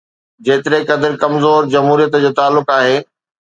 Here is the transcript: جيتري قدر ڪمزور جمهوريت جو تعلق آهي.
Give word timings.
جيتري 0.47 0.79
قدر 0.91 1.17
ڪمزور 1.23 1.69
جمهوريت 1.75 2.19
جو 2.25 2.33
تعلق 2.41 2.75
آهي. 2.79 2.99